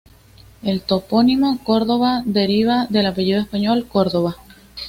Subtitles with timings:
[0.63, 4.35] El topónimo Cordova deriva del apellido español Córdova.